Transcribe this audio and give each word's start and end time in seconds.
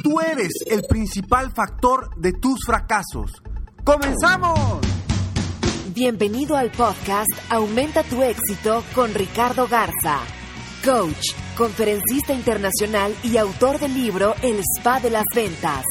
Tú 0.00 0.20
eres 0.20 0.52
el 0.70 0.82
principal 0.84 1.50
factor 1.52 2.14
de 2.16 2.32
tus 2.32 2.60
fracasos. 2.64 3.32
¡Comenzamos! 3.82 4.78
Bienvenido 5.92 6.56
al 6.56 6.70
podcast 6.70 7.28
Aumenta 7.50 8.04
tu 8.04 8.22
éxito 8.22 8.84
con 8.94 9.12
Ricardo 9.12 9.66
Garza, 9.66 10.20
coach, 10.84 11.34
conferencista 11.56 12.32
internacional 12.32 13.12
y 13.24 13.38
autor 13.38 13.80
del 13.80 13.92
libro 13.94 14.36
El 14.40 14.60
Spa 14.60 15.00
de 15.00 15.10
las 15.10 15.24
Ventas. 15.34 15.82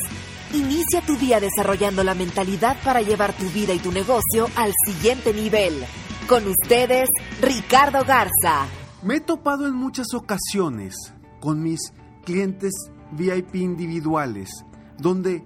Inicia 0.54 1.02
tu 1.02 1.18
día 1.18 1.42
desarrollando 1.42 2.02
la 2.06 2.14
mentalidad 2.14 2.78
para 2.86 3.02
llevar 3.02 3.34
tu 3.34 3.50
vida 3.50 3.74
y 3.74 3.80
tu 3.80 3.92
negocio 3.92 4.48
al 4.56 4.72
siguiente 4.86 5.34
nivel. 5.34 5.84
Con 6.30 6.48
ustedes, 6.48 7.10
Ricardo 7.42 8.06
Garza. 8.06 8.68
Me 9.04 9.16
he 9.16 9.20
topado 9.20 9.68
en 9.68 9.74
muchas 9.74 10.14
ocasiones 10.14 10.96
con 11.42 11.62
mis 11.62 11.92
clientes 12.24 12.72
VIP 13.12 13.56
individuales, 13.56 14.50
donde 14.98 15.46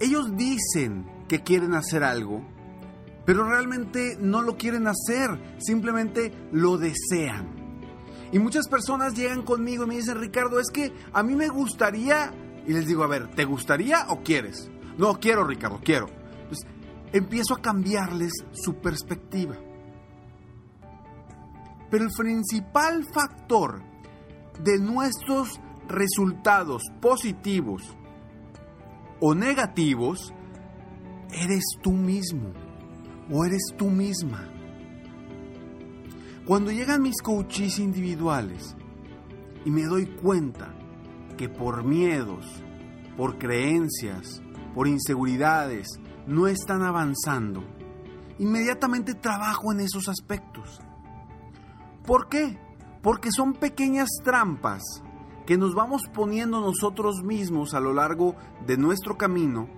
ellos 0.00 0.36
dicen 0.36 1.06
que 1.28 1.42
quieren 1.42 1.74
hacer 1.74 2.04
algo, 2.04 2.42
pero 3.24 3.48
realmente 3.48 4.16
no 4.20 4.42
lo 4.42 4.56
quieren 4.56 4.86
hacer, 4.86 5.56
simplemente 5.58 6.32
lo 6.52 6.78
desean. 6.78 7.56
Y 8.32 8.38
muchas 8.38 8.68
personas 8.68 9.14
llegan 9.14 9.42
conmigo 9.42 9.84
y 9.84 9.88
me 9.88 9.96
dicen, 9.96 10.20
Ricardo, 10.20 10.60
es 10.60 10.70
que 10.70 10.92
a 11.12 11.22
mí 11.22 11.34
me 11.34 11.48
gustaría, 11.48 12.32
y 12.66 12.72
les 12.72 12.86
digo, 12.86 13.02
a 13.02 13.08
ver, 13.08 13.28
¿te 13.34 13.44
gustaría 13.44 14.06
o 14.08 14.22
quieres? 14.22 14.70
No, 14.98 15.18
quiero, 15.18 15.44
Ricardo, 15.44 15.80
quiero. 15.82 16.08
Entonces, 16.42 16.66
empiezo 17.12 17.54
a 17.54 17.62
cambiarles 17.62 18.32
su 18.52 18.74
perspectiva. 18.76 19.56
Pero 21.90 22.04
el 22.04 22.10
principal 22.10 23.04
factor 23.12 23.82
de 24.62 24.78
nuestros 24.78 25.60
resultados 25.88 26.82
positivos 27.00 27.82
o 29.20 29.34
negativos, 29.34 30.32
eres 31.30 31.64
tú 31.82 31.92
mismo 31.92 32.52
o 33.30 33.44
eres 33.44 33.62
tú 33.76 33.90
misma. 33.90 34.48
Cuando 36.46 36.70
llegan 36.70 37.02
mis 37.02 37.20
coaches 37.22 37.78
individuales 37.78 38.76
y 39.64 39.70
me 39.70 39.84
doy 39.84 40.06
cuenta 40.06 40.72
que 41.36 41.48
por 41.48 41.84
miedos, 41.84 42.46
por 43.16 43.38
creencias, 43.38 44.42
por 44.74 44.86
inseguridades, 44.86 45.88
no 46.26 46.46
están 46.46 46.82
avanzando, 46.82 47.64
inmediatamente 48.38 49.14
trabajo 49.14 49.72
en 49.72 49.80
esos 49.80 50.08
aspectos. 50.08 50.80
¿Por 52.04 52.28
qué? 52.28 52.58
Porque 53.06 53.30
son 53.30 53.52
pequeñas 53.52 54.08
trampas 54.24 54.82
que 55.46 55.56
nos 55.56 55.76
vamos 55.76 56.02
poniendo 56.12 56.60
nosotros 56.60 57.22
mismos 57.22 57.72
a 57.72 57.78
lo 57.78 57.94
largo 57.94 58.34
de 58.66 58.76
nuestro 58.76 59.16
camino 59.16 59.68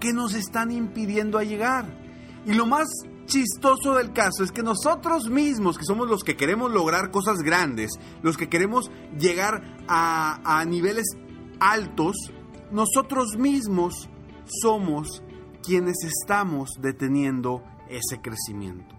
que 0.00 0.14
nos 0.14 0.32
están 0.32 0.70
impidiendo 0.70 1.36
a 1.36 1.44
llegar. 1.44 1.84
Y 2.46 2.54
lo 2.54 2.64
más 2.64 2.88
chistoso 3.26 3.94
del 3.94 4.14
caso 4.14 4.42
es 4.42 4.52
que 4.52 4.62
nosotros 4.62 5.28
mismos, 5.28 5.76
que 5.76 5.84
somos 5.84 6.08
los 6.08 6.24
que 6.24 6.38
queremos 6.38 6.72
lograr 6.72 7.10
cosas 7.10 7.40
grandes, 7.42 7.90
los 8.22 8.38
que 8.38 8.48
queremos 8.48 8.90
llegar 9.18 9.84
a, 9.86 10.60
a 10.60 10.64
niveles 10.64 11.08
altos, 11.60 12.16
nosotros 12.72 13.36
mismos 13.36 14.08
somos 14.62 15.22
quienes 15.62 15.96
estamos 16.04 16.70
deteniendo 16.80 17.62
ese 17.90 18.22
crecimiento. 18.22 18.94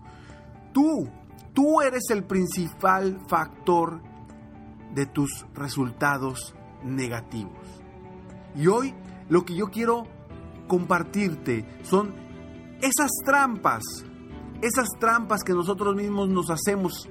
Tú 0.74 1.10
Tú 1.54 1.82
eres 1.82 2.04
el 2.10 2.24
principal 2.24 3.20
factor 3.28 4.02
de 4.94 5.06
tus 5.06 5.46
resultados 5.54 6.56
negativos. 6.84 7.82
Y 8.56 8.68
hoy 8.68 8.94
lo 9.30 9.46
que 9.46 9.56
yo 9.56 9.68
quiero 9.68 10.04
compartirte 10.68 11.66
son 11.84 12.14
esas 12.82 13.12
trampas, 13.26 13.84
esas 14.62 14.88
trampas 15.00 15.44
que 15.44 15.54
nosotros 15.54 15.96
mismos 15.96 16.30
nos 16.30 16.50
hacemos, 16.50 17.10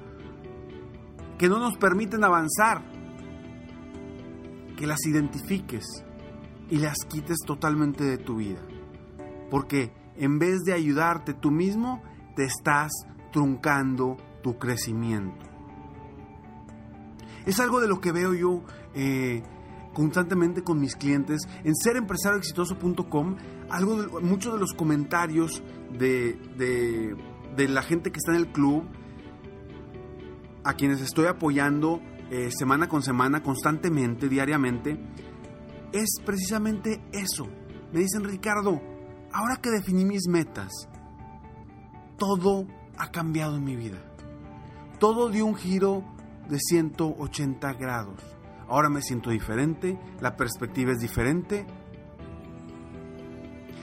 que 1.38 1.48
no 1.48 1.58
nos 1.58 1.76
permiten 1.76 2.24
avanzar, 2.24 2.82
que 4.76 4.86
las 4.86 5.04
identifiques 5.06 5.84
y 6.70 6.78
las 6.78 6.96
quites 7.08 7.38
totalmente 7.46 8.04
de 8.04 8.18
tu 8.18 8.36
vida. 8.36 8.60
Porque 9.50 9.92
en 10.16 10.38
vez 10.38 10.60
de 10.60 10.72
ayudarte 10.72 11.34
tú 11.34 11.50
mismo, 11.50 12.02
te 12.36 12.44
estás 12.44 12.90
truncando 13.32 14.16
tu 14.42 14.58
crecimiento. 14.58 15.50
Es 17.46 17.58
algo 17.60 17.80
de 17.80 17.88
lo 17.88 18.00
que 18.00 18.12
veo 18.12 18.34
yo 18.34 18.62
eh, 18.94 19.42
constantemente 19.92 20.62
con 20.62 20.80
mis 20.80 20.96
clientes 20.96 21.42
en 21.64 21.74
serempresarioexitoso.com. 21.74 23.36
Muchos 24.22 24.54
de 24.54 24.58
los 24.58 24.72
comentarios 24.74 25.62
de, 25.98 26.34
de, 27.56 27.68
la 27.68 27.82
gente 27.82 28.10
que 28.10 28.18
está 28.18 28.32
en 28.32 28.38
el 28.38 28.52
club, 28.52 28.84
a 30.64 30.74
quienes 30.74 31.00
estoy 31.00 31.26
apoyando 31.26 32.00
eh, 32.30 32.50
semana 32.56 32.88
con 32.88 33.02
semana, 33.02 33.42
constantemente, 33.42 34.28
diariamente, 34.28 34.98
es 35.92 36.20
precisamente 36.24 37.02
eso. 37.12 37.48
Me 37.92 38.00
dicen, 38.00 38.24
Ricardo, 38.24 38.80
ahora 39.32 39.56
que 39.60 39.70
definí 39.70 40.04
mis 40.04 40.28
metas, 40.28 40.70
todo 42.16 42.66
ha 42.98 43.10
cambiado 43.10 43.56
en 43.56 43.64
mi 43.64 43.76
vida 43.76 44.09
todo 45.00 45.30
dio 45.30 45.46
un 45.46 45.56
giro 45.56 46.04
de 46.48 46.58
180 46.60 47.72
grados. 47.72 48.20
Ahora 48.68 48.90
me 48.90 49.02
siento 49.02 49.30
diferente, 49.30 49.98
la 50.20 50.36
perspectiva 50.36 50.92
es 50.92 50.98
diferente. 51.00 51.66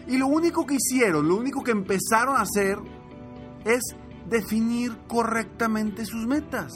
Y 0.08 0.18
lo 0.18 0.28
único 0.28 0.66
que 0.66 0.76
hicieron, 0.76 1.28
lo 1.28 1.36
único 1.36 1.64
que 1.64 1.72
empezaron 1.72 2.38
a 2.38 2.42
hacer 2.42 2.78
es 3.66 3.82
definir 4.30 4.96
correctamente 5.08 6.06
sus 6.06 6.26
metas. 6.28 6.72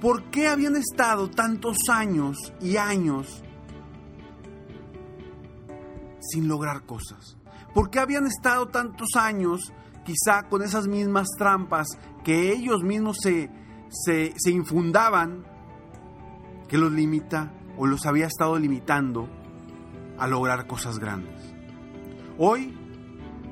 ¿Por 0.00 0.24
qué 0.24 0.48
habían 0.48 0.76
estado 0.76 1.30
tantos 1.30 1.76
años 1.88 2.36
y 2.60 2.76
años 2.78 3.42
sin 6.20 6.48
lograr 6.48 6.84
cosas? 6.84 7.38
¿Por 7.74 7.90
qué 7.90 8.00
habían 8.00 8.26
estado 8.26 8.68
tantos 8.68 9.10
años 9.14 9.72
quizá 10.04 10.48
con 10.48 10.62
esas 10.62 10.86
mismas 10.86 11.28
trampas 11.36 11.86
que 12.24 12.52
ellos 12.52 12.82
mismos 12.82 13.18
se, 13.20 13.50
se, 13.90 14.50
infundaban, 14.50 15.44
que 16.68 16.78
los 16.78 16.92
limita 16.92 17.52
o 17.76 17.86
los 17.86 18.06
había 18.06 18.26
estado 18.26 18.58
limitando 18.58 19.28
a 20.18 20.26
lograr 20.26 20.66
cosas 20.66 20.98
grandes. 20.98 21.54
Hoy 22.38 22.76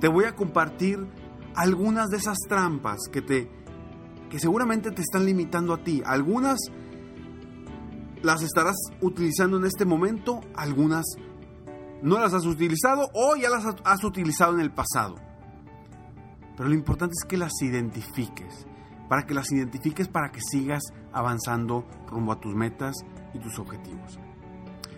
te 0.01 0.09
voy 0.09 0.25
a 0.25 0.37
compartir 0.37 1.07
algunas 1.55 2.09
de 2.09 2.19
esas 2.19 2.39
trampas 2.49 2.99
que 3.11 3.23
te 3.23 3.59
que 4.31 4.39
seguramente 4.39 4.91
te 4.91 5.01
están 5.01 5.25
limitando 5.25 5.73
a 5.73 5.79
ti. 5.79 6.03
Algunas 6.05 6.59
las 8.23 8.43
estarás 8.43 8.77
utilizando 9.01 9.57
en 9.57 9.65
este 9.65 9.87
momento, 9.87 10.41
algunas 10.55 11.07
no 12.03 12.19
las 12.19 12.35
has 12.35 12.45
utilizado 12.45 13.09
o 13.15 13.37
ya 13.37 13.49
las 13.49 13.65
has 13.85 14.05
utilizado 14.05 14.55
en 14.55 14.61
el 14.61 14.71
pasado. 14.71 15.17
Pero 16.59 16.71
lo 16.71 16.75
importante 16.75 17.15
es 17.17 17.25
que 17.25 17.37
las 17.37 17.53
identifiques, 17.63 18.67
para 19.09 19.25
que 19.25 19.33
las 19.33 19.53
identifiques, 19.53 20.09
para 20.09 20.33
que 20.33 20.41
sigas 20.41 20.83
avanzando 21.13 21.87
rumbo 22.09 22.33
a 22.33 22.41
tus 22.41 22.53
metas 22.53 22.97
y 23.33 23.39
tus 23.39 23.61
objetivos. 23.61 24.19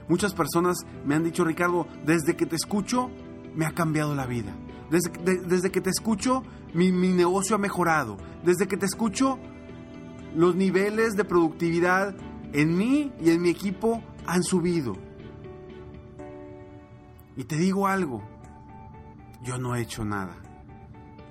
Muchas 0.08 0.32
personas 0.32 0.78
me 1.04 1.14
han 1.14 1.22
dicho, 1.22 1.44
Ricardo, 1.44 1.86
desde 2.06 2.34
que 2.34 2.46
te 2.46 2.56
escucho, 2.56 3.10
me 3.54 3.66
ha 3.66 3.72
cambiado 3.72 4.14
la 4.14 4.24
vida. 4.24 4.56
Desde, 4.88 5.70
que 5.70 5.80
te 5.82 5.90
escucho, 5.90 6.42
mi, 6.72 6.92
mi 6.92 7.08
negocio 7.08 7.56
ha 7.56 7.58
mejorado. 7.58 8.16
Desde 8.42 8.66
que 8.66 8.78
te 8.78 8.86
escucho, 8.86 9.38
los 10.34 10.56
niveles 10.56 11.14
de 11.14 11.24
productividad 11.24 12.16
en 12.54 12.76
mí 12.76 13.12
y 13.20 13.30
en 13.30 13.42
mi 13.42 13.50
equipo 13.50 14.02
han 14.26 14.42
subido. 14.42 14.96
Y 17.36 17.44
te 17.44 17.56
digo 17.56 17.86
algo, 17.86 18.22
yo 19.44 19.58
no 19.58 19.76
he 19.76 19.82
hecho 19.82 20.06
nada. 20.06 20.36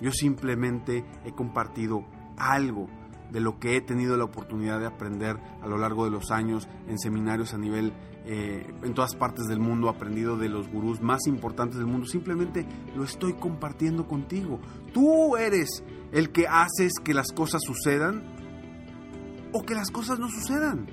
Yo 0.01 0.12
simplemente 0.12 1.04
he 1.25 1.31
compartido 1.31 2.06
algo 2.38 2.88
de 3.31 3.40
lo 3.40 3.60
que 3.60 3.75
he 3.75 3.81
tenido 3.81 4.18
la 4.18 4.24
oportunidad 4.24 4.80
de 4.80 4.88
aprender 4.88 5.38
a 5.62 5.68
lo 5.68 5.78
largo 5.78 6.06
de 6.06 6.12
los 6.12 6.31
años 6.31 6.68
en 6.88 6.98
seminarios 6.98 7.54
a 7.54 7.57
nivel 7.57 7.94
eh, 8.25 8.74
en 8.84 8.94
todas 8.94 9.16
partes 9.16 9.48
del 9.48 9.60
mundo, 9.60 9.90
aprendido 9.90 10.38
de 10.38 10.50
los 10.50 10.68
gurús 10.68 11.01
más 11.01 11.28
importantes 11.28 11.78
del 11.78 11.88
mundo. 11.88 12.07
Simplemente 12.07 12.66
lo 12.96 13.04
estoy 13.04 13.34
compartiendo 13.34 14.07
contigo. 14.07 14.60
Tú 14.94 15.38
eres 15.38 15.84
el 16.12 16.31
que 16.31 16.48
haces 16.48 16.94
que 17.04 17.13
las 17.13 17.31
cosas 17.31 17.62
sucedan 17.63 18.24
o 19.54 19.63
que 19.63 19.75
las 19.75 19.92
cosas 19.92 20.19
no 20.19 20.30
sucedan. 20.30 20.88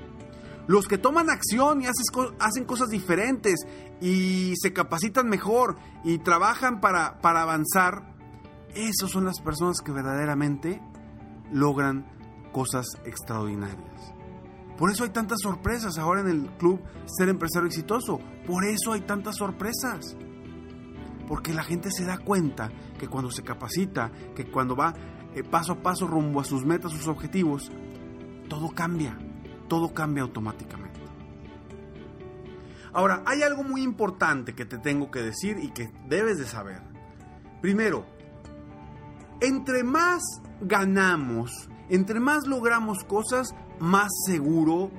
Los 0.67 0.89
que 0.89 0.99
toman 0.99 1.31
acción 1.31 1.81
y 1.81 1.87
hacen 1.87 2.65
cosas 2.65 2.89
diferentes 2.89 3.67
y 4.01 4.55
se 4.57 4.73
capacitan 4.73 5.29
mejor 5.29 5.77
y 6.05 6.19
trabajan 6.19 6.81
para 6.81 7.19
avanzar, 7.23 8.16
esas 8.77 9.11
son 9.11 9.25
las 9.25 9.41
personas 9.41 9.81
que 9.81 9.93
verdaderamente 9.93 10.81
logran 11.53 12.07
cosas 12.53 12.87
extraordinarias. 13.05 14.15
Por 14.77 14.91
eso 14.91 15.05
hay 15.05 15.11
tantas 15.11 15.39
sorpresas 15.43 15.97
ahora 15.99 16.21
en 16.21 16.29
el 16.29 16.51
club 16.59 16.81
Ser 17.07 17.31
Empresario 17.31 17.69
Exitoso. 17.69 18.21
Por 18.47 18.65
eso 18.65 18.93
hay 18.93 19.01
tantas 19.01 19.37
sorpresas. 19.37 20.17
Porque 21.27 21.55
la 21.55 21.65
gente 21.65 21.91
se 21.91 22.05
da 22.05 22.19
cuenta 22.19 22.71
que 22.99 23.09
cuando 23.09 23.31
se 23.31 23.43
capacita, 23.43 24.13
que 24.35 24.51
cuando 24.51 24.77
va 24.77 24.95
eh, 25.35 25.43
paso 25.43 25.73
a 25.73 25.83
paso 25.83 26.07
rumbo 26.07 26.41
a 26.41 26.45
sus 26.45 26.65
metas, 26.65 26.93
sus 26.93 27.09
objetivos, 27.09 27.71
todo 28.49 28.71
cambia. 28.71 29.19
Todo 29.69 29.93
cambia 29.95 30.23
automáticamente. 30.23 31.01
Ahora, 32.93 33.23
hay 33.27 33.43
algo 33.43 33.63
muy 33.63 33.83
importante 33.83 34.55
que 34.55 34.65
te 34.65 34.79
tengo 34.79 35.11
que 35.11 35.21
decir 35.21 35.59
y 35.61 35.71
que 35.71 35.91
debes 36.09 36.39
de 36.39 36.47
saber. 36.47 36.81
Primero, 37.61 38.07
entre 39.41 39.85
más 39.85 40.23
ganamos, 40.61 41.69
entre 41.89 42.21
más 42.21 42.47
logramos 42.47 43.05
cosas, 43.05 43.55
más 43.79 44.09
seguro 44.27 44.91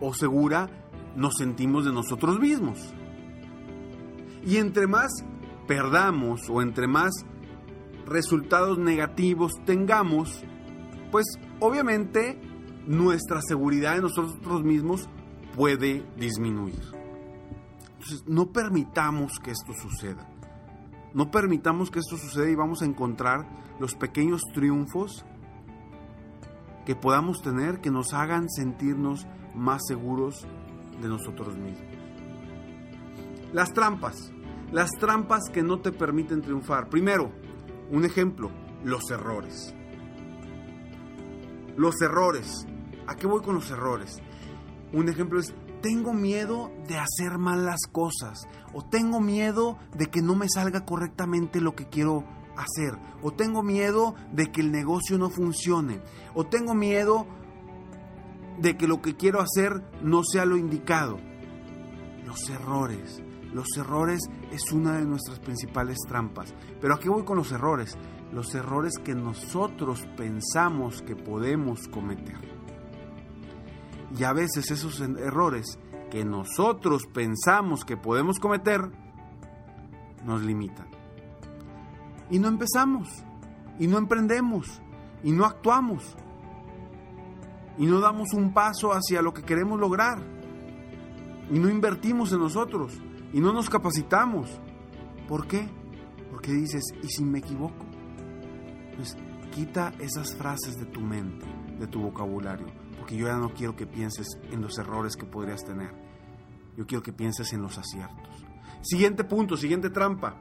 o 0.00 0.14
segura 0.14 0.68
nos 1.16 1.34
sentimos 1.36 1.84
de 1.84 1.92
nosotros 1.92 2.38
mismos. 2.38 2.78
Y 4.44 4.56
entre 4.56 4.86
más 4.86 5.10
perdamos 5.66 6.48
o 6.50 6.60
entre 6.60 6.86
más 6.86 7.12
resultados 8.06 8.78
negativos 8.78 9.52
tengamos, 9.64 10.44
pues 11.10 11.26
obviamente 11.60 12.40
nuestra 12.86 13.40
seguridad 13.40 13.96
en 13.96 14.02
nosotros 14.02 14.62
mismos 14.64 15.08
puede 15.56 16.04
disminuir. 16.16 16.80
Entonces, 17.94 18.24
no 18.26 18.52
permitamos 18.52 19.38
que 19.42 19.52
esto 19.52 19.72
suceda. 19.72 20.28
No 21.14 21.30
permitamos 21.30 21.90
que 21.90 22.00
esto 22.00 22.16
suceda 22.16 22.50
y 22.50 22.56
vamos 22.56 22.82
a 22.82 22.86
encontrar 22.86 23.46
los 23.78 23.94
pequeños 23.94 24.42
triunfos 24.52 25.24
que 26.84 26.96
podamos 26.96 27.40
tener 27.40 27.80
que 27.80 27.90
nos 27.90 28.12
hagan 28.12 28.50
sentirnos 28.50 29.26
más 29.54 29.82
seguros 29.86 30.46
de 31.00 31.08
nosotros 31.08 31.56
mismos. 31.56 31.88
Las 33.52 33.72
trampas. 33.72 34.32
Las 34.72 34.90
trampas 34.98 35.44
que 35.52 35.62
no 35.62 35.78
te 35.78 35.92
permiten 35.92 36.42
triunfar. 36.42 36.88
Primero, 36.88 37.30
un 37.90 38.04
ejemplo, 38.04 38.50
los 38.82 39.08
errores. 39.10 39.72
Los 41.76 41.94
errores. 42.02 42.66
¿A 43.06 43.14
qué 43.14 43.28
voy 43.28 43.40
con 43.40 43.54
los 43.54 43.70
errores? 43.70 44.20
Un 44.92 45.08
ejemplo 45.08 45.38
es, 45.38 45.54
tengo 45.84 46.14
miedo 46.14 46.72
de 46.88 46.96
hacer 46.96 47.36
mal 47.36 47.66
las 47.66 47.82
cosas 47.92 48.48
o 48.72 48.82
tengo 48.82 49.20
miedo 49.20 49.76
de 49.94 50.06
que 50.06 50.22
no 50.22 50.34
me 50.34 50.48
salga 50.48 50.86
correctamente 50.86 51.60
lo 51.60 51.74
que 51.74 51.90
quiero 51.90 52.24
hacer, 52.56 52.98
o 53.20 53.32
tengo 53.32 53.62
miedo 53.62 54.14
de 54.32 54.50
que 54.50 54.62
el 54.62 54.72
negocio 54.72 55.18
no 55.18 55.28
funcione, 55.28 56.00
o 56.32 56.46
tengo 56.46 56.74
miedo 56.74 57.26
de 58.58 58.78
que 58.78 58.88
lo 58.88 59.02
que 59.02 59.14
quiero 59.14 59.42
hacer 59.42 59.82
no 60.00 60.22
sea 60.24 60.46
lo 60.46 60.56
indicado. 60.56 61.18
Los 62.24 62.48
errores, 62.48 63.22
los 63.52 63.76
errores 63.76 64.22
es 64.52 64.72
una 64.72 64.96
de 64.96 65.04
nuestras 65.04 65.38
principales 65.38 65.98
trampas. 66.08 66.54
Pero 66.80 66.94
aquí 66.94 67.10
voy 67.10 67.24
con 67.24 67.36
los 67.36 67.52
errores, 67.52 67.98
los 68.32 68.54
errores 68.54 68.94
que 69.04 69.14
nosotros 69.14 70.08
pensamos 70.16 71.02
que 71.02 71.14
podemos 71.14 71.88
cometer. 71.88 72.53
Y 74.16 74.24
a 74.24 74.32
veces 74.32 74.70
esos 74.70 75.00
errores 75.00 75.78
que 76.10 76.24
nosotros 76.24 77.06
pensamos 77.06 77.84
que 77.84 77.96
podemos 77.96 78.38
cometer 78.38 78.80
nos 80.24 80.42
limitan 80.42 80.94
y 82.30 82.38
no 82.38 82.48
empezamos, 82.48 83.08
y 83.78 83.86
no 83.86 83.98
emprendemos, 83.98 84.80
y 85.22 85.32
no 85.32 85.44
actuamos, 85.44 86.16
y 87.78 87.86
no 87.86 88.00
damos 88.00 88.32
un 88.34 88.52
paso 88.52 88.92
hacia 88.92 89.22
lo 89.22 89.34
que 89.34 89.42
queremos 89.42 89.78
lograr, 89.78 90.18
y 91.50 91.58
no 91.58 91.68
invertimos 91.68 92.32
en 92.32 92.38
nosotros, 92.38 93.00
y 93.32 93.40
no 93.40 93.52
nos 93.52 93.68
capacitamos. 93.68 94.60
¿Por 95.28 95.46
qué? 95.46 95.68
Porque 96.30 96.52
dices, 96.52 96.82
¿y 97.02 97.08
si 97.08 97.24
me 97.24 97.38
equivoco? 97.38 97.84
Pues 98.96 99.16
quita 99.52 99.92
esas 99.98 100.34
frases 100.34 100.76
de 100.76 100.86
tu 100.86 101.00
mente, 101.00 101.46
de 101.78 101.86
tu 101.86 102.00
vocabulario, 102.00 102.66
porque 103.04 103.18
yo 103.18 103.26
ya 103.26 103.36
no 103.36 103.52
quiero 103.52 103.76
que 103.76 103.86
pienses 103.86 104.26
en 104.50 104.62
los 104.62 104.78
errores 104.78 105.14
que 105.14 105.26
podrías 105.26 105.62
tener. 105.62 105.90
Yo 106.74 106.86
quiero 106.86 107.02
que 107.02 107.12
pienses 107.12 107.52
en 107.52 107.60
los 107.60 107.76
aciertos. 107.76 108.46
Siguiente 108.80 109.24
punto, 109.24 109.58
siguiente 109.58 109.90
trampa 109.90 110.40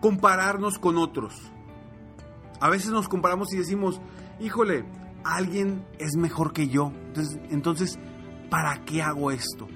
compararnos 0.00 0.78
con 0.78 0.98
otros. 0.98 1.34
A 2.60 2.70
veces 2.70 2.92
nos 2.92 3.08
comparamos 3.08 3.52
y 3.52 3.56
decimos, 3.56 4.00
híjole, 4.38 4.84
alguien 5.24 5.84
es 5.98 6.14
mejor 6.14 6.52
que 6.52 6.68
yo. 6.68 6.92
Entonces, 7.08 7.40
entonces, 7.50 7.98
¿para 8.50 8.84
qué 8.84 9.02
hago 9.02 9.32
esto? 9.32 9.66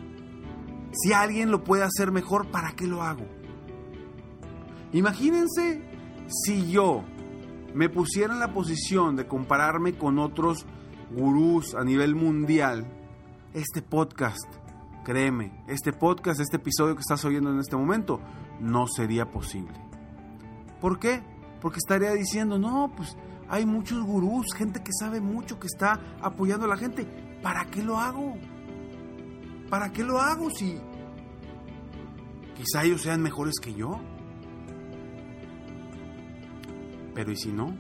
Si 0.93 1.13
alguien 1.13 1.51
lo 1.51 1.65
puede 1.65 1.83
hacer 1.83 2.13
mejor, 2.13 2.53
¿para 2.53 2.77
qué 2.77 2.87
lo 2.87 3.03
hago? 3.03 3.27
Imagínense 4.93 5.83
si 6.29 6.71
yo 6.71 7.03
me 7.75 7.89
pusiera 7.89 8.33
en 8.33 8.41
la 8.41 8.53
posición 8.53 9.17
de 9.17 9.27
compararme 9.27 9.99
con 9.99 10.19
otros 10.19 10.65
gurús 11.11 11.75
a 11.75 11.85
nivel 11.85 12.15
mundial, 12.15 12.87
este 13.53 13.83
podcast, 13.83 14.47
créeme, 15.05 15.65
este 15.67 15.93
podcast, 15.93 16.41
este 16.41 16.57
episodio 16.57 16.95
que 16.95 17.01
estás 17.01 17.25
oyendo 17.25 17.51
en 17.51 17.59
este 17.59 17.77
momento, 17.77 18.21
no 18.61 18.87
sería 18.87 19.31
posible. 19.31 19.75
¿Por 20.81 20.99
qué? 20.99 21.23
Porque 21.61 21.79
estaría 21.79 22.13
diciendo, 22.13 22.59
no, 22.59 22.93
pues 22.97 23.17
hay 23.49 23.67
muchos 23.67 24.03
gurús, 24.05 24.47
gente 24.57 24.83
que 24.83 24.93
sabe 24.93 25.21
mucho, 25.21 25.59
que 25.59 25.67
está 25.67 26.01
apoyando 26.21 26.67
a 26.67 26.69
la 26.69 26.77
gente. 26.77 27.05
¿Para 27.43 27.67
qué 27.67 27.83
lo 27.83 27.99
hago? 27.99 28.35
¿Para 29.69 29.93
qué 29.93 30.05
lo 30.05 30.21
hago 30.21 30.51
si 30.51 30.81
quizá 32.57 32.85
ellos 32.85 33.03
sean 33.03 33.21
mejores 33.21 33.55
que 33.61 33.75
yo? 33.75 34.01
Pero 37.15 37.33
¿y 37.33 37.37
si 37.37 37.53
no? 37.53 37.77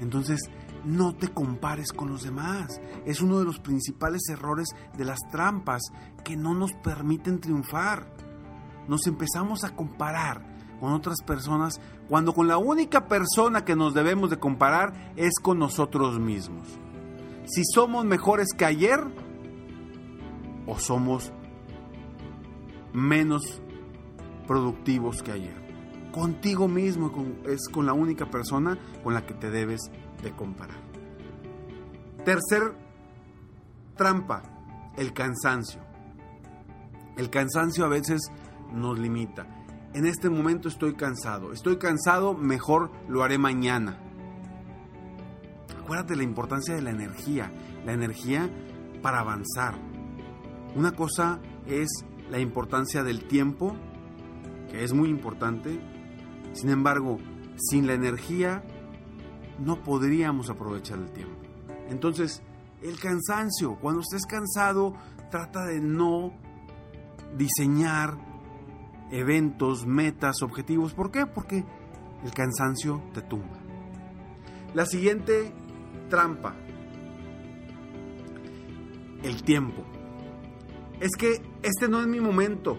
Entonces, 0.00 0.40
no 0.84 1.14
te 1.14 1.28
compares 1.28 1.92
con 1.92 2.10
los 2.10 2.22
demás. 2.22 2.80
Es 3.04 3.20
uno 3.20 3.38
de 3.38 3.44
los 3.44 3.58
principales 3.58 4.22
errores 4.28 4.68
de 4.96 5.04
las 5.04 5.20
trampas 5.30 5.82
que 6.24 6.36
no 6.36 6.54
nos 6.54 6.72
permiten 6.72 7.40
triunfar. 7.40 8.06
Nos 8.88 9.06
empezamos 9.06 9.64
a 9.64 9.74
comparar 9.74 10.42
con 10.80 10.92
otras 10.92 11.22
personas 11.22 11.80
cuando 12.08 12.32
con 12.32 12.48
la 12.48 12.56
única 12.56 13.06
persona 13.06 13.64
que 13.64 13.76
nos 13.76 13.94
debemos 13.94 14.30
de 14.30 14.38
comparar 14.38 15.12
es 15.16 15.34
con 15.40 15.58
nosotros 15.58 16.18
mismos. 16.18 16.66
Si 17.44 17.62
somos 17.64 18.04
mejores 18.04 18.48
que 18.56 18.64
ayer 18.64 19.00
o 20.66 20.78
somos 20.78 21.32
menos 22.92 23.62
productivos 24.46 25.22
que 25.22 25.32
ayer. 25.32 25.59
Contigo 26.12 26.68
mismo 26.68 27.12
es 27.46 27.68
con 27.68 27.86
la 27.86 27.92
única 27.92 28.26
persona 28.30 28.76
con 29.02 29.14
la 29.14 29.24
que 29.24 29.34
te 29.34 29.50
debes 29.50 29.90
de 30.22 30.32
comparar. 30.32 30.78
Tercer 32.24 32.74
trampa, 33.96 34.42
el 34.96 35.12
cansancio. 35.12 35.80
El 37.16 37.30
cansancio 37.30 37.84
a 37.84 37.88
veces 37.88 38.30
nos 38.72 38.98
limita 38.98 39.46
en 39.92 40.06
este 40.06 40.30
momento 40.30 40.68
estoy 40.68 40.94
cansado. 40.94 41.52
Estoy 41.52 41.76
cansado, 41.78 42.34
mejor 42.34 42.90
lo 43.08 43.22
haré 43.22 43.38
mañana. 43.38 43.98
acuérdate 45.82 46.14
la 46.14 46.22
importancia 46.22 46.76
de 46.76 46.82
la 46.82 46.90
energía, 46.90 47.50
la 47.84 47.92
energía 47.92 48.48
para 49.02 49.18
avanzar. 49.18 49.74
Una 50.76 50.92
cosa 50.92 51.40
es 51.66 51.88
la 52.30 52.38
importancia 52.38 53.02
del 53.02 53.26
tiempo, 53.26 53.74
que 54.70 54.84
es 54.84 54.92
muy 54.92 55.08
importante. 55.08 55.80
Sin 56.52 56.70
embargo, 56.70 57.18
sin 57.56 57.86
la 57.86 57.94
energía 57.94 58.62
no 59.58 59.82
podríamos 59.82 60.50
aprovechar 60.50 60.98
el 60.98 61.10
tiempo. 61.10 61.36
Entonces, 61.88 62.42
el 62.82 62.98
cansancio, 62.98 63.76
cuando 63.80 64.00
estés 64.00 64.24
cansado, 64.26 64.94
trata 65.30 65.66
de 65.66 65.80
no 65.80 66.32
diseñar 67.36 68.16
eventos, 69.10 69.86
metas, 69.86 70.42
objetivos. 70.42 70.94
¿Por 70.94 71.10
qué? 71.10 71.26
Porque 71.26 71.64
el 72.24 72.32
cansancio 72.32 73.02
te 73.12 73.22
tumba. 73.22 73.58
La 74.74 74.86
siguiente 74.86 75.52
trampa, 76.08 76.54
el 79.22 79.42
tiempo. 79.42 79.84
Es 81.00 81.10
que 81.16 81.42
este 81.62 81.88
no 81.88 82.00
es 82.00 82.06
mi 82.06 82.20
momento. 82.20 82.78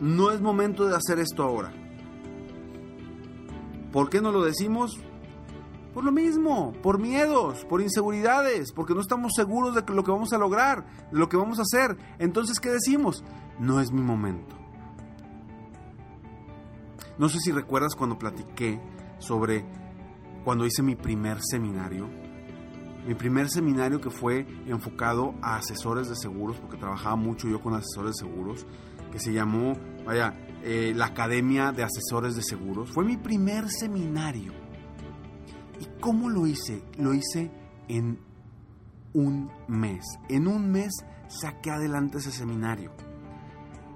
No 0.00 0.30
es 0.30 0.40
momento 0.40 0.86
de 0.86 0.96
hacer 0.96 1.18
esto 1.18 1.42
ahora. 1.42 1.72
¿Por 3.92 4.10
qué 4.10 4.20
no 4.20 4.30
lo 4.32 4.42
decimos? 4.42 4.98
Por 5.94 6.04
lo 6.04 6.12
mismo, 6.12 6.72
por 6.82 7.00
miedos, 7.00 7.64
por 7.64 7.80
inseguridades, 7.80 8.72
porque 8.72 8.94
no 8.94 9.00
estamos 9.00 9.32
seguros 9.34 9.74
de 9.74 9.82
lo 9.92 10.04
que 10.04 10.12
vamos 10.12 10.32
a 10.32 10.38
lograr, 10.38 10.86
de 11.10 11.18
lo 11.18 11.28
que 11.28 11.36
vamos 11.36 11.58
a 11.58 11.62
hacer. 11.62 11.96
Entonces, 12.20 12.60
¿qué 12.60 12.70
decimos? 12.70 13.24
No 13.58 13.80
es 13.80 13.90
mi 13.90 14.00
momento. 14.00 14.54
No 17.18 17.28
sé 17.28 17.38
si 17.40 17.50
recuerdas 17.50 17.96
cuando 17.96 18.18
platiqué 18.18 18.80
sobre 19.18 19.64
cuando 20.44 20.64
hice 20.64 20.82
mi 20.82 20.94
primer 20.94 21.42
seminario. 21.42 22.08
Mi 23.06 23.14
primer 23.14 23.48
seminario 23.50 24.00
que 24.00 24.10
fue 24.10 24.46
enfocado 24.66 25.34
a 25.42 25.56
asesores 25.56 26.08
de 26.08 26.16
seguros, 26.16 26.58
porque 26.58 26.76
trabajaba 26.76 27.16
mucho 27.16 27.48
yo 27.48 27.60
con 27.60 27.74
asesores 27.74 28.16
de 28.16 28.26
seguros, 28.26 28.66
que 29.10 29.18
se 29.18 29.32
llamó, 29.32 29.74
vaya, 30.04 30.34
eh, 30.62 30.92
la 30.94 31.06
Academia 31.06 31.72
de 31.72 31.82
Asesores 31.82 32.36
de 32.36 32.42
Seguros. 32.42 32.90
Fue 32.92 33.04
mi 33.04 33.16
primer 33.16 33.68
seminario. 33.70 34.52
¿Y 35.80 35.86
cómo 36.00 36.28
lo 36.28 36.46
hice? 36.46 36.82
Lo 36.98 37.14
hice 37.14 37.50
en 37.88 38.18
un 39.14 39.50
mes. 39.68 40.04
En 40.28 40.46
un 40.46 40.70
mes 40.70 40.92
saqué 41.28 41.70
adelante 41.70 42.18
ese 42.18 42.30
seminario. 42.30 42.92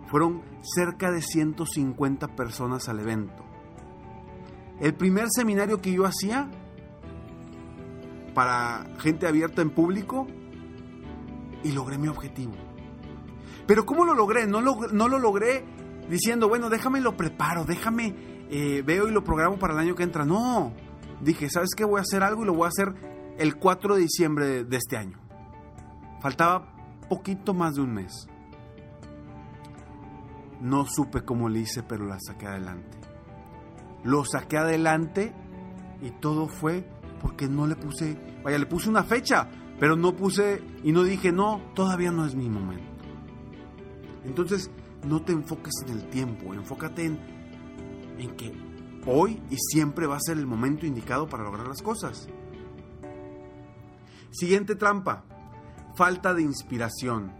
Fueron 0.07 0.43
cerca 0.63 1.11
de 1.11 1.21
150 1.21 2.29
personas 2.35 2.89
al 2.89 3.01
evento. 3.01 3.45
El 4.81 4.95
primer 4.95 5.27
seminario 5.31 5.81
que 5.81 5.93
yo 5.93 6.05
hacía 6.05 6.51
para 8.35 8.87
gente 8.99 9.27
abierta 9.27 9.63
en 9.63 9.71
público 9.71 10.27
y 11.63 11.73
logré 11.73 11.99
mi 11.99 12.09
objetivo. 12.09 12.55
Pero 13.67 13.87
¿cómo 13.87 14.05
lo 14.05 14.15
logré? 14.15 14.47
No 14.47 14.61
lo, 14.61 14.77
no 14.93 15.09
lo 15.09 15.19
logré 15.19 15.65
diciendo, 16.09 16.49
bueno, 16.49 16.69
déjame 16.69 17.01
lo 17.01 17.17
preparo, 17.17 17.65
déjame, 17.65 18.15
eh, 18.51 18.83
veo 18.85 19.09
y 19.09 19.13
lo 19.13 19.25
programo 19.25 19.59
para 19.59 19.75
el 19.75 19.81
año 19.81 19.95
que 19.95 20.03
entra. 20.03 20.25
No, 20.25 20.73
dije, 21.21 21.49
¿sabes 21.49 21.71
qué? 21.77 21.85
Voy 21.85 21.99
a 21.99 22.03
hacer 22.03 22.23
algo 22.23 22.43
y 22.43 22.47
lo 22.47 22.55
voy 22.55 22.67
a 22.67 22.69
hacer 22.69 22.95
el 23.39 23.57
4 23.57 23.97
de 23.97 24.03
diciembre 24.03 24.65
de, 24.65 24.77
este 24.77 24.97
año. 24.97 25.19
Faltaba 26.21 26.73
poquito 27.09 27.55
más 27.55 27.75
de 27.75 27.83
un 27.83 27.95
mes. 27.95 28.29
No 30.61 30.87
supe 30.87 31.23
cómo 31.23 31.49
le 31.49 31.61
hice, 31.61 31.83
pero 31.83 32.07
la 32.07 32.19
saqué 32.21 32.47
adelante. 32.47 32.99
Lo 34.03 34.25
saqué 34.25 34.59
adelante 34.59 35.33
y 36.03 36.11
todo 36.11 36.49
fue 36.49 36.89
porque 37.21 37.49
no 37.49 37.67
le 37.67 37.77
puse, 37.77 38.19
vaya, 38.43 38.59
le 38.59 38.67
puse 38.67 38.89
una 38.91 39.03
fecha, 39.03 39.49
pero 39.81 39.97
no 39.97 40.15
puse 40.15 40.63
y 40.83 40.93
no 40.93 41.03
dije, 41.03 41.33
no, 41.33 41.61
todavía 41.75 42.11
no 42.11 42.27
es 42.27 42.35
mi 42.35 42.49
momento. 42.49 42.94
Entonces, 44.25 44.71
no 45.05 45.23
te 45.23 45.33
enfoques 45.33 45.75
en 45.87 45.93
el 45.93 46.09
tiempo, 46.09 46.55
enfócate 46.55 47.05
en, 47.05 47.19
en 48.19 48.37
que 48.37 48.53
hoy 49.07 49.43
y 49.51 49.57
siempre 49.57 50.07
va 50.07 50.17
a 50.17 50.21
ser 50.21 50.39
el 50.39 50.47
momento 50.47 50.87
indicado 50.87 51.29
para 51.29 51.45
lograr 51.45 51.67
las 51.67 51.83
cosas. 51.83 52.29
Siguiente 54.31 54.75
trampa, 54.75 55.25
falta 55.95 56.35
de 56.35 56.43
inspiración. 56.43 57.33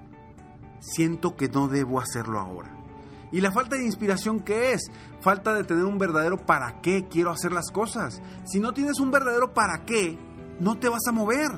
Siento 0.81 1.37
que 1.37 1.49
no 1.49 1.69
debo 1.69 1.99
hacerlo 2.01 2.39
ahora. 2.39 2.71
¿Y 3.33 3.41
la 3.41 3.51
falta 3.51 3.77
de 3.77 3.85
inspiración 3.85 4.41
qué 4.41 4.75
es? 4.75 4.93
Falta 5.21 5.55
de 5.55 5.65
tener 5.65 5.85
un 5.85 5.99
verdadero 5.99 6.37
para 6.47 6.81
qué 6.81 7.09
quiero 7.09 7.31
hacer 7.31 7.51
las 7.51 7.71
cosas. 7.73 8.23
Si 8.45 8.61
no 8.61 8.73
tienes 8.73 9.01
un 9.01 9.11
verdadero 9.11 9.53
para 9.53 9.85
qué, 9.85 10.17
no 10.61 10.79
te 10.79 10.89
vas 10.89 11.05
a 11.09 11.13
mover. 11.13 11.51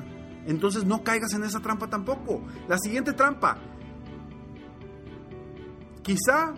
Entonces 0.47 0.85
no 0.85 1.03
caigas 1.03 1.33
en 1.33 1.43
esa 1.43 1.59
trampa 1.59 1.87
tampoco. 1.87 2.41
La 2.67 2.79
siguiente 2.79 3.13
trampa. 3.13 3.59
Quizá 6.07 6.53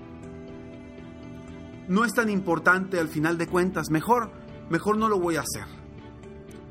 no 1.89 2.06
es 2.06 2.13
tan 2.13 2.29
importante 2.29 3.00
al 3.00 3.10
final 3.10 3.38
de 3.38 3.48
cuentas. 3.48 3.89
Mejor, 3.89 4.32
mejor 4.70 4.98
no 4.98 5.10
lo 5.10 5.20
voy 5.20 5.36
a 5.36 5.41
hacer. 5.41 5.65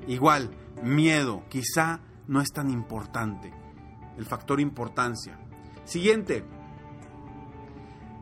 Igual, 0.07 0.51
miedo. 0.83 1.43
Quizá 1.51 2.01
no 2.27 2.41
es 2.41 2.51
tan 2.53 2.71
importante. 2.71 3.53
El 4.17 4.25
factor 4.25 4.61
importancia. 4.61 5.39
Siguiente 5.85 6.45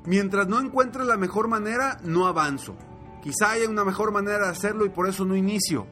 Mientras 0.06 0.46
no 0.46 0.60
encuentre 0.60 1.04
la 1.04 1.16
mejor 1.16 1.48
manera, 1.48 1.98
no 2.04 2.26
avanzo. 2.26 2.76
Quizá 3.22 3.50
haya 3.50 3.68
una 3.68 3.84
mejor 3.84 4.12
manera 4.12 4.44
de 4.44 4.50
hacerlo 4.50 4.86
y 4.86 4.88
por 4.88 5.08
eso 5.08 5.24
no 5.24 5.34
inicio. 5.34 5.86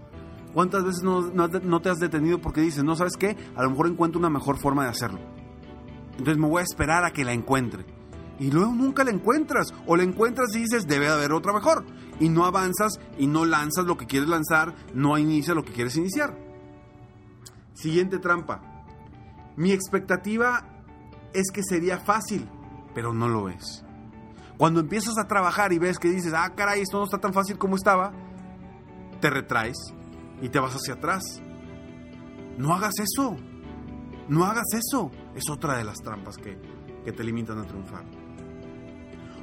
¿Cuántas 0.55 0.85
veces 0.85 1.03
no, 1.03 1.21
no, 1.33 1.81
te 1.81 1.91
has 1.91 1.99
detenido 1.99 2.41
porque 2.41 2.61
dices, 2.61 2.85
no 2.85 2.95
sabes 2.95 3.17
qué? 3.19 3.37
A 3.57 3.65
lo 3.65 3.71
mejor 3.71 3.89
encuentro 3.89 4.21
una 4.21 4.31
mejor 4.31 4.57
forma 4.57 4.85
de 4.85 4.91
hacerlo. 4.91 5.19
Entonces 6.13 6.39
me 6.39 6.49
voy 6.49 6.61
a 6.61 6.63
esperar 6.63 7.05
a 7.05 7.11
que 7.11 7.25
la 7.25 7.33
encuentre. 7.33 7.85
Y 8.39 8.51
luego 8.51 8.73
nunca 8.73 9.05
la 9.05 9.11
encuentras. 9.11 9.73
O 9.87 9.97
la 9.97 10.03
encuentras 10.03 10.55
y 10.55 10.61
dices, 10.61 10.87
debe 10.87 11.09
haber 11.09 11.33
otra 11.33 11.53
mejor. 11.53 11.85
Y 12.21 12.29
no 12.29 12.45
avanzas 12.45 12.99
y 13.19 13.27
no 13.27 13.45
lanzas 13.45 13.85
lo 13.85 13.97
que 13.97 14.07
quieres 14.07 14.29
lanzar, 14.29 14.75
no 14.95 15.19
inicias 15.19 15.57
lo 15.57 15.65
que 15.65 15.73
quieres 15.73 15.97
iniciar. 15.97 16.37
Siguiente 17.75 18.19
trampa. 18.19 18.61
Mi 19.57 19.73
expectativa 19.73 20.65
es 21.33 21.51
que 21.53 21.63
sería 21.63 21.99
fácil, 21.99 22.49
pero 22.95 23.13
no 23.13 23.29
lo 23.29 23.49
es. 23.49 23.85
Cuando 24.57 24.81
empiezas 24.81 25.19
a 25.19 25.27
trabajar 25.27 25.73
y 25.73 25.79
ves 25.79 25.99
que 25.99 26.09
dices, 26.09 26.33
ah, 26.35 26.53
caray, 26.55 26.83
esto 26.83 26.99
no 26.99 27.05
está 27.05 27.19
tan 27.19 27.33
fácil 27.33 27.59
como 27.59 27.77
estaba, 27.77 28.13
te 29.21 29.31
retraes 29.31 29.77
y 30.41 30.49
te 30.49 30.61
vas 30.61 30.75
hacia 30.75 30.95
atrás. 30.95 31.23
No 32.57 32.73
hagas 32.73 32.95
eso. 32.99 33.37
No 34.29 34.45
hagas 34.45 34.67
eso. 34.73 35.11
Es 35.35 35.51
otra 35.51 35.77
de 35.77 35.85
las 35.85 35.99
trampas 35.99 36.37
que, 36.37 36.59
que 37.05 37.13
te 37.13 37.25
limitan 37.25 37.59
a 37.59 37.65
triunfar. 37.65 38.05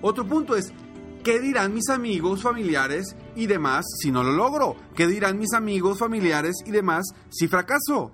Otro 0.01 0.25
punto 0.25 0.55
es, 0.55 0.73
¿qué 1.23 1.39
dirán 1.39 1.73
mis 1.73 1.89
amigos, 1.89 2.41
familiares 2.41 3.15
y 3.35 3.45
demás 3.47 3.85
si 4.01 4.11
no 4.11 4.23
lo 4.23 4.31
logro? 4.31 4.75
¿Qué 4.95 5.07
dirán 5.07 5.37
mis 5.37 5.53
amigos, 5.53 5.99
familiares 5.99 6.55
y 6.65 6.71
demás 6.71 7.05
si 7.29 7.47
fracaso? 7.47 8.11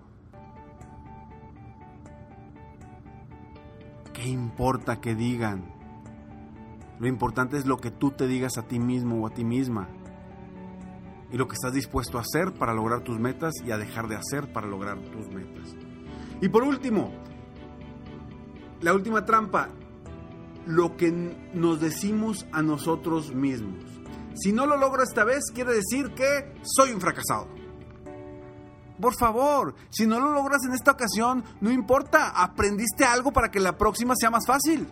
¿Qué 4.13 4.27
importa 4.27 4.99
que 4.99 5.15
digan? 5.15 5.73
Lo 6.99 7.07
importante 7.07 7.57
es 7.57 7.65
lo 7.65 7.77
que 7.77 7.91
tú 7.91 8.11
te 8.11 8.27
digas 8.27 8.57
a 8.57 8.63
ti 8.63 8.79
mismo 8.79 9.21
o 9.21 9.27
a 9.27 9.29
ti 9.29 9.45
misma. 9.45 9.87
Y 11.31 11.37
lo 11.37 11.47
que 11.47 11.53
estás 11.53 11.73
dispuesto 11.73 12.17
a 12.17 12.21
hacer 12.21 12.53
para 12.53 12.73
lograr 12.73 13.01
tus 13.01 13.19
metas 13.19 13.53
y 13.63 13.71
a 13.71 13.77
dejar 13.77 14.07
de 14.07 14.15
hacer 14.15 14.51
para 14.51 14.67
lograr 14.67 14.97
tus 15.11 15.27
metas. 15.29 15.75
Y 16.41 16.49
por 16.49 16.63
último, 16.63 17.11
la 18.81 18.93
última 18.93 19.25
trampa, 19.25 19.69
lo 20.67 20.97
que 20.97 21.11
nos 21.53 21.79
decimos 21.79 22.45
a 22.51 22.61
nosotros 22.61 23.33
mismos. 23.33 23.83
Si 24.35 24.51
no 24.51 24.65
lo 24.67 24.77
logro 24.77 25.01
esta 25.01 25.23
vez, 25.23 25.45
quiere 25.53 25.73
decir 25.73 26.13
que 26.13 26.53
soy 26.61 26.91
un 26.91 27.01
fracasado. 27.01 27.47
Por 28.99 29.15
favor, 29.15 29.75
si 29.89 30.05
no 30.05 30.19
lo 30.19 30.31
logras 30.31 30.61
en 30.67 30.73
esta 30.73 30.91
ocasión, 30.91 31.43
no 31.61 31.71
importa, 31.71 32.29
aprendiste 32.29 33.05
algo 33.05 33.31
para 33.31 33.49
que 33.49 33.59
la 33.59 33.77
próxima 33.77 34.13
sea 34.15 34.29
más 34.29 34.45
fácil. 34.45 34.87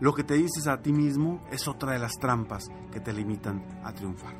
Lo 0.00 0.12
que 0.12 0.24
te 0.24 0.34
dices 0.34 0.66
a 0.66 0.82
ti 0.82 0.92
mismo 0.92 1.42
es 1.50 1.66
otra 1.66 1.92
de 1.92 1.98
las 1.98 2.12
trampas 2.20 2.64
que 2.92 3.00
te 3.00 3.12
limitan 3.12 3.64
a 3.82 3.92
triunfar. 3.92 4.34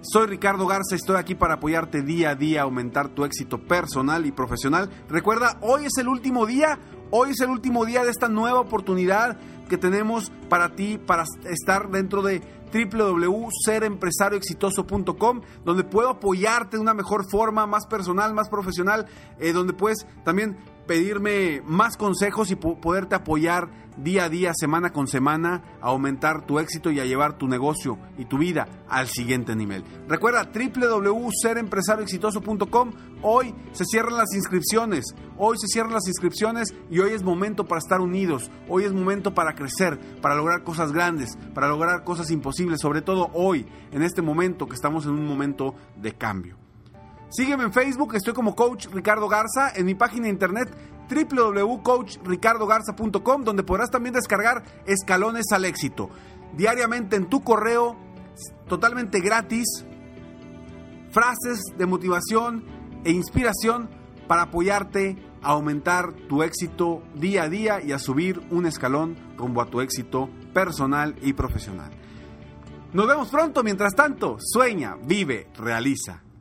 Soy 0.00 0.26
Ricardo 0.26 0.66
Garza, 0.66 0.94
estoy 0.94 1.16
aquí 1.16 1.34
para 1.34 1.54
apoyarte 1.54 2.02
día 2.02 2.30
a 2.30 2.34
día, 2.36 2.62
aumentar 2.62 3.08
tu 3.08 3.24
éxito 3.24 3.58
personal 3.66 4.26
y 4.26 4.32
profesional. 4.32 4.88
Recuerda, 5.08 5.58
hoy 5.60 5.86
es 5.86 5.98
el 5.98 6.06
último 6.06 6.46
día, 6.46 6.78
hoy 7.10 7.30
es 7.30 7.40
el 7.40 7.50
último 7.50 7.84
día 7.84 8.04
de 8.04 8.10
esta 8.10 8.28
nueva 8.28 8.60
oportunidad 8.60 9.36
que 9.68 9.76
tenemos 9.76 10.32
para 10.48 10.74
ti, 10.74 10.98
para 10.98 11.24
estar 11.44 11.90
dentro 11.90 12.22
de 12.22 12.42
www.serempresarioexitoso.com, 12.72 15.40
donde 15.64 15.84
puedo 15.84 16.08
apoyarte 16.10 16.76
de 16.76 16.82
una 16.82 16.92
mejor 16.94 17.24
forma, 17.30 17.66
más 17.66 17.86
personal, 17.86 18.34
más 18.34 18.48
profesional, 18.48 19.06
eh, 19.38 19.52
donde 19.52 19.72
puedes 19.72 20.06
también 20.24 20.56
pedirme 20.86 21.62
más 21.66 21.96
consejos 21.96 22.50
y 22.50 22.56
poderte 22.56 23.14
apoyar 23.14 23.70
día 23.98 24.24
a 24.24 24.28
día, 24.28 24.52
semana 24.54 24.92
con 24.92 25.06
semana, 25.08 25.62
a 25.80 25.86
aumentar 25.88 26.44
tu 26.46 26.58
éxito 26.58 26.90
y 26.90 26.98
a 27.00 27.04
llevar 27.04 27.38
tu 27.38 27.46
negocio 27.48 27.98
y 28.16 28.24
tu 28.24 28.38
vida 28.38 28.66
al 28.88 29.08
siguiente 29.08 29.54
nivel. 29.56 29.84
Recuerda 30.08 30.50
www.serempresarioexitoso.com. 30.52 32.92
Hoy 33.22 33.54
se 33.72 33.84
cierran 33.84 34.16
las 34.16 34.32
inscripciones. 34.34 35.14
Hoy 35.36 35.58
se 35.58 35.66
cierran 35.66 35.92
las 35.92 36.06
inscripciones 36.06 36.72
y 36.90 37.00
hoy 37.00 37.10
es 37.12 37.22
momento 37.22 37.66
para 37.66 37.80
estar 37.80 38.00
unidos. 38.00 38.50
Hoy 38.68 38.84
es 38.84 38.92
momento 38.92 39.34
para 39.34 39.54
crecer, 39.54 39.98
para 40.20 40.36
lograr 40.36 40.62
cosas 40.64 40.92
grandes, 40.92 41.36
para 41.54 41.68
lograr 41.68 42.04
cosas 42.04 42.30
imposibles, 42.30 42.80
sobre 42.80 43.02
todo 43.02 43.28
hoy, 43.34 43.66
en 43.92 44.02
este 44.02 44.22
momento 44.22 44.66
que 44.68 44.74
estamos 44.74 45.04
en 45.06 45.12
un 45.12 45.26
momento 45.26 45.74
de 45.96 46.14
cambio. 46.14 46.67
Sígueme 47.30 47.64
en 47.64 47.72
Facebook, 47.74 48.14
estoy 48.14 48.32
como 48.32 48.54
Coach 48.54 48.86
Ricardo 48.90 49.28
Garza, 49.28 49.70
en 49.74 49.84
mi 49.84 49.94
página 49.94 50.22
de 50.24 50.30
internet 50.30 50.74
www.coachricardogarza.com, 51.10 53.44
donde 53.44 53.62
podrás 53.62 53.90
también 53.90 54.14
descargar 54.14 54.64
escalones 54.86 55.52
al 55.52 55.66
éxito. 55.66 56.08
Diariamente 56.56 57.16
en 57.16 57.28
tu 57.28 57.42
correo, 57.42 57.98
totalmente 58.66 59.20
gratis, 59.20 59.84
frases 61.10 61.60
de 61.76 61.86
motivación 61.86 62.64
e 63.04 63.10
inspiración 63.10 63.90
para 64.26 64.40
apoyarte 64.42 65.18
a 65.42 65.50
aumentar 65.50 66.14
tu 66.28 66.42
éxito 66.42 67.02
día 67.14 67.42
a 67.44 67.48
día 67.50 67.82
y 67.82 67.92
a 67.92 67.98
subir 67.98 68.40
un 68.50 68.64
escalón 68.64 69.18
rumbo 69.36 69.60
a 69.60 69.66
tu 69.66 69.82
éxito 69.82 70.30
personal 70.54 71.14
y 71.22 71.34
profesional. 71.34 71.90
Nos 72.94 73.06
vemos 73.06 73.28
pronto, 73.28 73.62
mientras 73.62 73.94
tanto, 73.94 74.38
sueña, 74.40 74.96
vive, 75.04 75.48
realiza. 75.58 76.22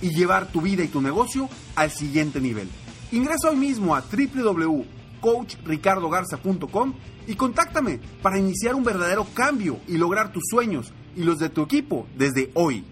y 0.00 0.10
llevar 0.10 0.52
tu 0.52 0.60
vida 0.60 0.84
y 0.84 0.88
tu 0.88 1.00
negocio 1.00 1.48
al 1.76 1.90
siguiente 1.90 2.40
nivel. 2.40 2.68
Ingresa 3.12 3.50
hoy 3.50 3.56
mismo 3.56 3.94
a 3.96 4.02
www.coachricardogarza.com 4.02 6.94
y 7.26 7.34
contáctame 7.34 8.00
para 8.22 8.38
iniciar 8.38 8.74
un 8.74 8.84
verdadero 8.84 9.26
cambio 9.34 9.78
y 9.86 9.98
lograr 9.98 10.32
tus 10.32 10.44
sueños 10.50 10.92
y 11.16 11.24
los 11.24 11.38
de 11.38 11.48
tu 11.48 11.62
equipo 11.62 12.06
desde 12.16 12.50
hoy. 12.54 12.84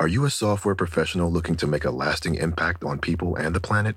Are 0.00 0.06
you 0.06 0.24
a 0.24 0.30
software 0.30 0.76
professional 0.76 1.30
looking 1.30 1.56
to 1.56 1.66
make 1.66 1.84
a 1.84 1.90
lasting 1.90 2.36
impact 2.36 2.84
on 2.84 3.00
people 3.00 3.34
and 3.34 3.52
the 3.52 3.60
planet? 3.60 3.96